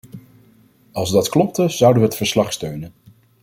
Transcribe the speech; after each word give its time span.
Als 0.93 1.11
dat 1.11 1.29
klopte, 1.29 1.69
zouden 1.69 2.01
we 2.01 2.07
het 2.07 2.17
verslag 2.17 2.51
steunen. 2.53 2.93